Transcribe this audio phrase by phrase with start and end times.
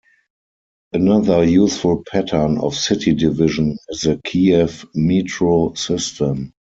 [0.93, 6.53] Another useful pattern of city division is the Kiev Metro system.